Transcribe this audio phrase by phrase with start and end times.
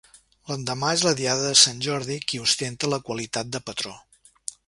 [0.51, 3.95] L'endemà és la Diada de Sant Jordi, qui ostenta la qualitat de patró.